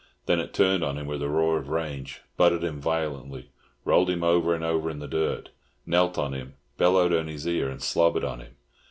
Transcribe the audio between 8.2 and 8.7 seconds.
on him.